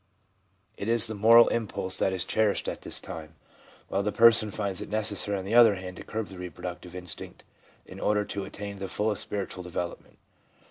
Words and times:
It 0.77 0.87
is 0.89 1.05
the 1.05 1.13
moral 1.13 1.47
impulse 1.49 1.99
that 1.99 2.11
is 2.11 2.25
cherished 2.25 2.67
at 2.67 2.81
this 2.81 2.99
time, 2.99 3.35
while 3.87 4.01
the 4.01 4.11
person 4.11 4.49
finds 4.49 4.81
it 4.81 4.89
necessary, 4.89 5.37
on 5.37 5.45
the 5.45 5.53
other 5.53 5.75
hand, 5.75 5.97
to 5.97 6.03
curb 6.03 6.25
the 6.25 6.39
reproductive 6.39 6.95
instinct 6.95 7.43
in 7.85 7.99
order 7.99 8.25
to 8.25 8.43
attain 8.45 8.79
the 8.79 8.87
fullest 8.87 9.25
VIEW 9.25 9.25
OF 9.25 9.29
THE 9.29 9.29
LINE 9.29 9.29
OF 9.29 9.29
RELIGIOUS 9.29 9.29
GROWTH 9.29 9.29
405 9.29 9.29
spiritual 9.29 9.63
development. 9.63 10.17